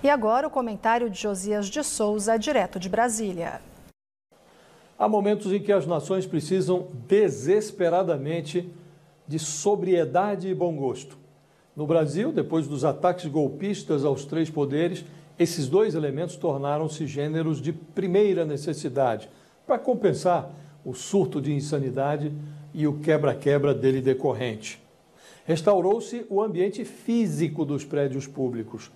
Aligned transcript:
E 0.00 0.08
agora 0.08 0.46
o 0.46 0.50
comentário 0.50 1.10
de 1.10 1.20
Josias 1.20 1.66
de 1.66 1.82
Souza, 1.82 2.38
direto 2.38 2.78
de 2.78 2.88
Brasília. 2.88 3.60
Há 4.96 5.08
momentos 5.08 5.52
em 5.52 5.60
que 5.60 5.72
as 5.72 5.88
nações 5.88 6.24
precisam 6.24 6.86
desesperadamente 7.08 8.72
de 9.26 9.40
sobriedade 9.40 10.46
e 10.46 10.54
bom 10.54 10.76
gosto. 10.76 11.18
No 11.74 11.84
Brasil, 11.84 12.30
depois 12.30 12.68
dos 12.68 12.84
ataques 12.84 13.26
golpistas 13.26 14.04
aos 14.04 14.24
três 14.24 14.48
poderes, 14.48 15.04
esses 15.36 15.68
dois 15.68 15.96
elementos 15.96 16.36
tornaram-se 16.36 17.04
gêneros 17.04 17.60
de 17.60 17.72
primeira 17.72 18.44
necessidade 18.44 19.28
para 19.66 19.80
compensar 19.80 20.48
o 20.84 20.94
surto 20.94 21.40
de 21.40 21.52
insanidade 21.52 22.32
e 22.72 22.86
o 22.86 23.00
quebra-quebra 23.00 23.74
dele 23.74 24.00
decorrente. 24.00 24.80
Restaurou-se 25.44 26.24
o 26.30 26.40
ambiente 26.40 26.84
físico 26.84 27.64
dos 27.64 27.84
prédios 27.84 28.28
públicos, 28.28 28.92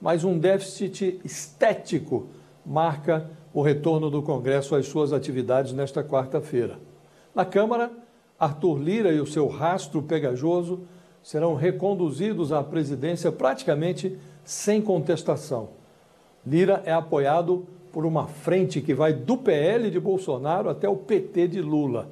mas 0.00 0.24
um 0.24 0.38
déficit 0.38 1.20
estético 1.24 2.26
marca 2.64 3.30
o 3.54 3.62
retorno 3.62 4.10
do 4.10 4.22
Congresso 4.22 4.74
às 4.74 4.86
suas 4.86 5.12
atividades 5.12 5.72
nesta 5.72 6.02
quarta-feira. 6.02 6.78
Na 7.34 7.44
Câmara, 7.44 7.90
Arthur 8.38 8.78
Lira 8.78 9.12
e 9.12 9.20
o 9.20 9.26
seu 9.26 9.46
rastro 9.48 10.02
pegajoso 10.02 10.80
serão 11.22 11.54
reconduzidos 11.54 12.52
à 12.52 12.62
presidência 12.62 13.32
praticamente 13.32 14.18
sem 14.44 14.80
contestação. 14.80 15.70
Lira 16.46 16.82
é 16.84 16.92
apoiado 16.92 17.66
por 17.92 18.04
uma 18.04 18.26
frente 18.26 18.80
que 18.80 18.94
vai 18.94 19.12
do 19.12 19.38
PL 19.38 19.90
de 19.90 19.98
Bolsonaro 19.98 20.68
até 20.68 20.88
o 20.88 20.96
PT 20.96 21.48
de 21.48 21.62
Lula, 21.62 22.10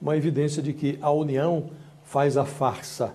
uma 0.00 0.16
evidência 0.16 0.62
de 0.62 0.72
que 0.72 0.96
a 1.02 1.10
união 1.10 1.70
faz 2.04 2.36
a 2.36 2.44
farsa. 2.44 3.14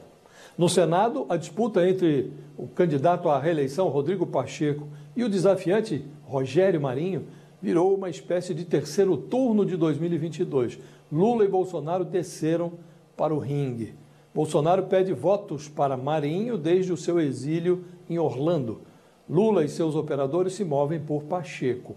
No 0.59 0.67
Senado, 0.67 1.25
a 1.29 1.37
disputa 1.37 1.87
entre 1.87 2.33
o 2.57 2.67
candidato 2.67 3.29
à 3.29 3.39
reeleição 3.39 3.87
Rodrigo 3.87 4.27
Pacheco 4.27 4.89
e 5.15 5.23
o 5.23 5.29
desafiante 5.29 6.03
Rogério 6.25 6.81
Marinho 6.81 7.27
virou 7.61 7.95
uma 7.95 8.09
espécie 8.09 8.53
de 8.53 8.65
terceiro 8.65 9.15
turno 9.15 9.65
de 9.65 9.77
2022. 9.77 10.77
Lula 11.09 11.45
e 11.45 11.47
Bolsonaro 11.47 12.03
desceram 12.03 12.73
para 13.15 13.33
o 13.33 13.39
ringue. 13.39 13.95
Bolsonaro 14.35 14.83
pede 14.87 15.13
votos 15.13 15.69
para 15.69 15.95
Marinho 15.95 16.57
desde 16.57 16.91
o 16.91 16.97
seu 16.97 17.21
exílio 17.21 17.85
em 18.09 18.19
Orlando. 18.19 18.81
Lula 19.29 19.63
e 19.63 19.69
seus 19.69 19.95
operadores 19.95 20.51
se 20.51 20.65
movem 20.65 20.99
por 20.99 21.23
Pacheco. 21.23 21.95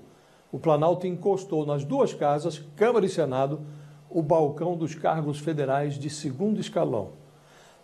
O 0.52 0.58
Planalto 0.60 1.04
encostou 1.04 1.66
nas 1.66 1.82
duas 1.82 2.14
casas, 2.14 2.60
Câmara 2.76 3.06
e 3.06 3.08
Senado, 3.08 3.62
o 4.08 4.22
balcão 4.22 4.76
dos 4.76 4.94
cargos 4.94 5.40
federais 5.40 5.98
de 5.98 6.08
segundo 6.08 6.60
escalão. 6.60 7.20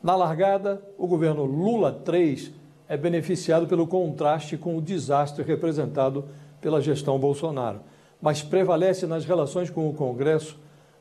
Na 0.02 0.14
largada, 0.14 0.80
o 0.96 1.06
governo 1.06 1.44
Lula 1.44 2.02
III 2.06 2.54
é 2.88 2.96
beneficiado 2.96 3.66
pelo 3.66 3.86
contraste 3.86 4.56
com 4.56 4.77
o 4.77 4.82
desastre 4.82 5.42
representado 5.42 6.24
pela 6.60 6.80
gestão 6.80 7.18
Bolsonaro, 7.18 7.80
mas 8.22 8.42
prevalece 8.42 9.06
nas 9.06 9.24
relações 9.24 9.70
com 9.70 9.88
o 9.88 9.94
Congresso 9.94 10.56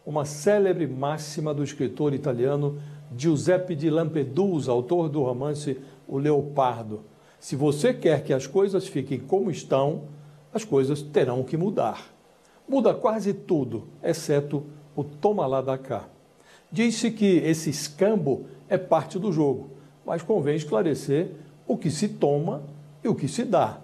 uma 0.05 0.25
célebre 0.25 0.87
máxima 0.87 1.53
do 1.53 1.63
escritor 1.63 2.13
italiano 2.13 2.79
Giuseppe 3.15 3.75
di 3.75 3.89
Lampedusa, 3.89 4.71
autor 4.71 5.09
do 5.09 5.21
romance 5.21 5.79
O 6.07 6.17
Leopardo. 6.17 7.01
Se 7.39 7.55
você 7.55 7.93
quer 7.93 8.23
que 8.23 8.33
as 8.33 8.47
coisas 8.47 8.87
fiquem 8.87 9.19
como 9.19 9.51
estão, 9.51 10.03
as 10.53 10.63
coisas 10.63 11.01
terão 11.01 11.43
que 11.43 11.55
mudar. 11.55 12.07
Muda 12.67 12.93
quase 12.93 13.33
tudo, 13.33 13.87
exceto 14.01 14.65
o 14.95 15.03
toma 15.03 15.45
lá 15.45 15.61
da 15.61 15.77
cá. 15.77 16.05
Diz-se 16.71 17.11
que 17.11 17.37
esse 17.37 17.69
escambo 17.69 18.45
é 18.67 18.77
parte 18.77 19.17
do 19.17 19.31
jogo, 19.31 19.69
mas 20.05 20.21
convém 20.21 20.55
esclarecer 20.55 21.31
o 21.67 21.77
que 21.77 21.89
se 21.89 22.07
toma 22.07 22.63
e 23.03 23.07
o 23.07 23.15
que 23.15 23.27
se 23.27 23.43
dá. 23.43 23.79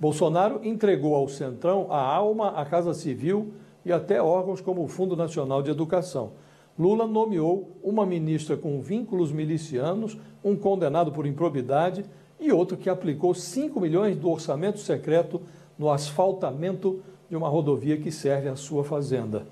Bolsonaro 0.00 0.60
entregou 0.64 1.14
ao 1.14 1.28
Centrão 1.28 1.86
a 1.90 2.00
alma, 2.00 2.48
a 2.50 2.64
Casa 2.64 2.94
Civil 2.94 3.52
e 3.84 3.92
até 3.92 4.20
órgãos 4.20 4.60
como 4.60 4.82
o 4.82 4.88
Fundo 4.88 5.16
Nacional 5.16 5.62
de 5.62 5.70
Educação. 5.70 6.32
Lula 6.78 7.06
nomeou 7.06 7.76
uma 7.82 8.06
ministra 8.06 8.56
com 8.56 8.80
vínculos 8.80 9.30
milicianos, 9.30 10.16
um 10.42 10.56
condenado 10.56 11.12
por 11.12 11.26
improbidade 11.26 12.04
e 12.40 12.50
outro 12.50 12.76
que 12.76 12.88
aplicou 12.88 13.34
5 13.34 13.78
milhões 13.80 14.16
do 14.16 14.28
orçamento 14.28 14.80
secreto 14.80 15.40
no 15.78 15.90
asfaltamento 15.90 17.00
de 17.28 17.36
uma 17.36 17.48
rodovia 17.48 17.96
que 17.96 18.10
serve 18.10 18.48
à 18.48 18.56
sua 18.56 18.84
fazenda. 18.84 19.46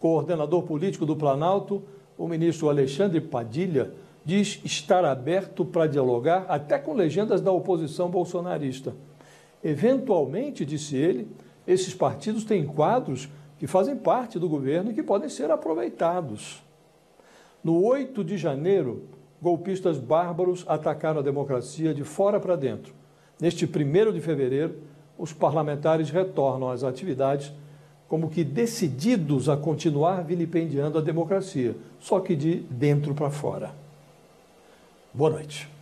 Coordenador 0.00 0.62
político 0.62 1.06
do 1.06 1.16
Planalto, 1.16 1.82
o 2.16 2.28
ministro 2.28 2.68
Alexandre 2.68 3.20
Padilha 3.20 3.92
diz 4.24 4.60
estar 4.64 5.04
aberto 5.04 5.64
para 5.64 5.86
dialogar 5.86 6.46
até 6.48 6.78
com 6.78 6.94
legendas 6.94 7.40
da 7.40 7.52
oposição 7.52 8.08
bolsonarista. 8.08 8.94
Eventualmente, 9.62 10.64
disse 10.64 10.96
ele, 10.96 11.28
esses 11.66 11.94
partidos 11.94 12.44
têm 12.44 12.66
quadros 12.66 13.28
que 13.58 13.66
fazem 13.66 13.96
parte 13.96 14.38
do 14.38 14.48
governo 14.48 14.90
e 14.90 14.94
que 14.94 15.02
podem 15.02 15.28
ser 15.28 15.50
aproveitados. 15.50 16.62
No 17.62 17.82
8 17.82 18.22
de 18.22 18.36
janeiro, 18.36 19.04
golpistas 19.40 19.98
bárbaros 19.98 20.64
atacaram 20.68 21.20
a 21.20 21.22
democracia 21.22 21.94
de 21.94 22.04
fora 22.04 22.38
para 22.38 22.56
dentro. 22.56 22.94
Neste 23.40 23.64
1 23.64 24.12
de 24.12 24.20
fevereiro, 24.20 24.76
os 25.18 25.32
parlamentares 25.32 26.10
retornam 26.10 26.70
às 26.70 26.84
atividades 26.84 27.52
como 28.08 28.30
que 28.30 28.44
decididos 28.44 29.48
a 29.48 29.56
continuar 29.56 30.24
vilipendiando 30.24 30.98
a 30.98 31.02
democracia, 31.02 31.74
só 32.00 32.20
que 32.20 32.36
de 32.36 32.62
dentro 32.70 33.14
para 33.14 33.30
fora. 33.30 33.74
Boa 35.12 35.30
noite. 35.30 35.73